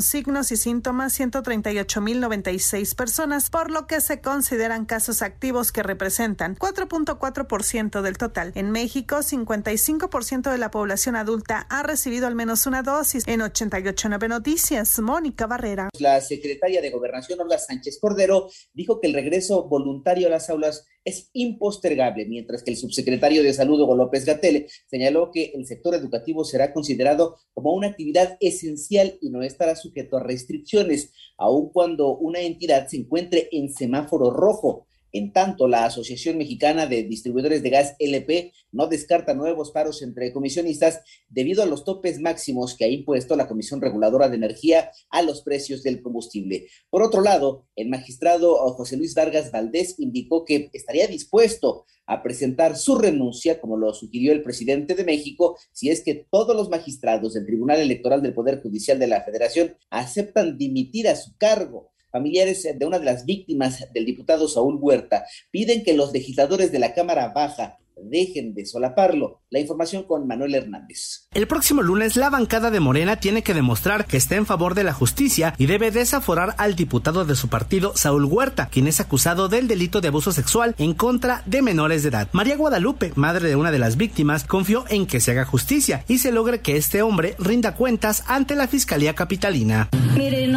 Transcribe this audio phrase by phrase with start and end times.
[0.01, 8.03] signos y síntomas 138.096 personas, por lo que se consideran casos activos que representan 4.4%
[8.03, 8.53] del total.
[8.57, 13.27] En México, 55% de la población adulta ha recibido al menos una dosis.
[13.27, 15.89] En 889 Noticias, Mónica Barrera.
[15.99, 20.87] La secretaria de Gobernación, Olga Sánchez Cordero, dijo que el regreso voluntario a las aulas
[21.05, 25.95] es impostergable, mientras que el subsecretario de Salud, Hugo López Gatele, señaló que el sector
[25.95, 32.17] educativo será considerado como una actividad esencial y no estará sujeto a restricciones, aun cuando
[32.17, 34.87] una entidad se encuentre en semáforo rojo.
[35.13, 40.33] En tanto, la Asociación Mexicana de Distribuidores de Gas LP no descarta nuevos paros entre
[40.33, 45.23] comisionistas debido a los topes máximos que ha impuesto la Comisión Reguladora de Energía a
[45.23, 46.69] los precios del combustible.
[46.91, 52.77] Por otro lado, el magistrado José Luis Vargas Valdés indicó que estaría dispuesto a presentar
[52.77, 57.35] su renuncia, como lo sugirió el presidente de México, si es que todos los magistrados
[57.35, 61.90] del Tribunal Electoral del Poder Judicial de la Federación aceptan dimitir a su cargo.
[62.11, 66.79] Familiares de una de las víctimas del diputado Saúl Huerta piden que los legisladores de
[66.81, 69.43] la Cámara Baja dejen de solaparlo.
[69.51, 71.29] La información con Manuel Hernández.
[71.33, 74.85] El próximo lunes la bancada de Morena tiene que demostrar que está en favor de
[74.85, 79.49] la justicia y debe desaforar al diputado de su partido, Saúl Huerta, quien es acusado
[79.49, 82.29] del delito de abuso sexual en contra de menores de edad.
[82.33, 86.19] María Guadalupe, madre de una de las víctimas, confió en que se haga justicia y
[86.19, 89.89] se logre que este hombre rinda cuentas ante la Fiscalía Capitalina.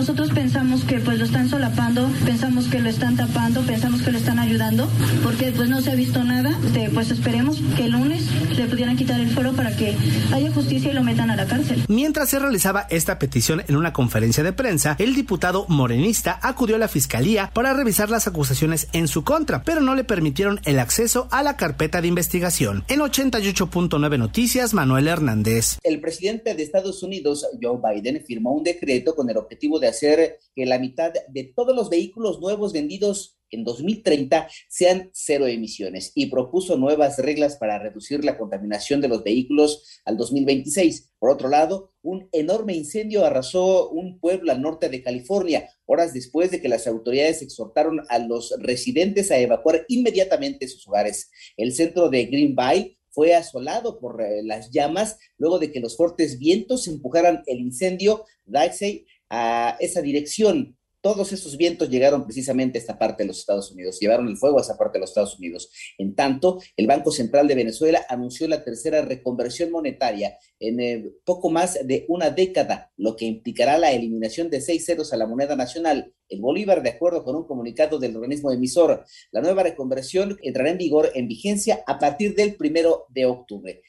[0.03, 4.17] Nosotros pensamos que pues lo están solapando, pensamos que lo están tapando, pensamos que lo
[4.17, 4.89] están ayudando,
[5.23, 6.59] porque pues no se ha visto nada,
[6.93, 8.27] pues esperamos esperemos que el lunes
[8.57, 9.95] le pudieran quitar el foro para que
[10.33, 11.85] haya justicia y lo metan a la cárcel.
[11.87, 16.79] Mientras se realizaba esta petición en una conferencia de prensa, el diputado morenista acudió a
[16.79, 21.29] la fiscalía para revisar las acusaciones en su contra, pero no le permitieron el acceso
[21.31, 22.83] a la carpeta de investigación.
[22.89, 25.79] En 88.9 Noticias, Manuel Hernández.
[25.81, 30.39] El presidente de Estados Unidos, Joe Biden, firmó un decreto con el objetivo de hacer
[30.55, 36.27] que la mitad de todos los vehículos nuevos vendidos en 2030 sean cero emisiones y
[36.27, 41.13] propuso nuevas reglas para reducir la contaminación de los vehículos al 2026.
[41.19, 46.51] Por otro lado, un enorme incendio arrasó un pueblo al norte de California, horas después
[46.51, 51.29] de que las autoridades exhortaron a los residentes a evacuar inmediatamente sus hogares.
[51.55, 56.39] El centro de Greenville fue asolado por eh, las llamas luego de que los fuertes
[56.39, 58.25] vientos empujaran el incendio
[59.35, 63.99] a esa dirección todos esos vientos llegaron precisamente a esta parte de los Estados Unidos,
[63.99, 65.69] llevaron el fuego a esa parte de los Estados Unidos.
[65.97, 71.49] En tanto, el Banco Central de Venezuela anunció la tercera reconversión monetaria en eh, poco
[71.49, 75.57] más de una década, lo que implicará la eliminación de seis ceros a la moneda
[75.57, 79.03] nacional, el Bolívar, de acuerdo con un comunicado del organismo emisor.
[79.31, 83.83] La nueva reconversión entrará en vigor, en vigencia, a partir del primero de octubre.